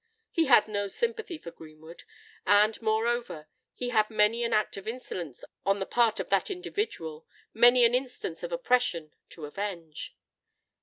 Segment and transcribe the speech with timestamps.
[0.31, 5.77] He had no sympathy for Greenwood;—and, moreover, he had many an act of insolence on
[5.77, 10.17] the part of that individual—many an instance of oppression, to avenge.